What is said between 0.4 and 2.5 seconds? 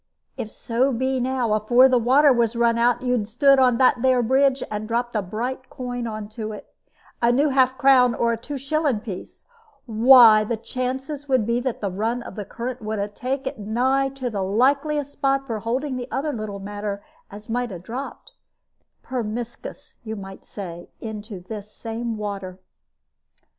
so be now, afore the water